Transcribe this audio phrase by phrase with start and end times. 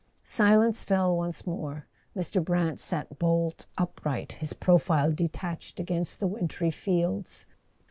[0.23, 1.85] Silence fell once more.
[2.17, 2.43] Mr.
[2.43, 7.45] Brant sat bolt upright, his profile detached against the wintry fields.